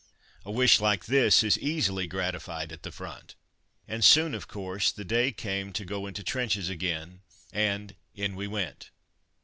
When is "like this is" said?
0.79-1.59